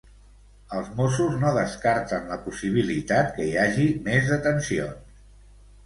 [0.77, 5.19] Els Mossos no descarten la possibilitat que hi hagi més detencions.